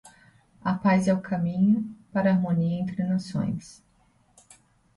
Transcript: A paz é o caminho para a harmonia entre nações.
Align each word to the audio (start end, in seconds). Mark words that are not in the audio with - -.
A 0.65 0.73
paz 0.79 1.07
é 1.07 1.13
o 1.13 1.21
caminho 1.21 1.95
para 2.11 2.31
a 2.31 2.33
harmonia 2.33 2.81
entre 2.81 3.03
nações. 3.03 3.83